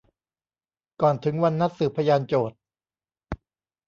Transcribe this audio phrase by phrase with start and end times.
[1.01, 2.57] ก่อนถึงวันนัดสืบพยานโจทก์